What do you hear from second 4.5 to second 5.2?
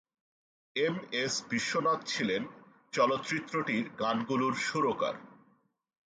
সুরকার।